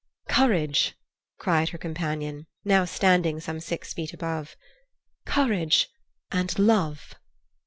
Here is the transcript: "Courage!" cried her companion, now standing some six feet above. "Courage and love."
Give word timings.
"Courage!" 0.27 0.95
cried 1.37 1.69
her 1.69 1.77
companion, 1.77 2.47
now 2.65 2.85
standing 2.85 3.39
some 3.39 3.59
six 3.59 3.93
feet 3.93 4.13
above. 4.15 4.55
"Courage 5.27 5.89
and 6.31 6.57
love." 6.57 7.13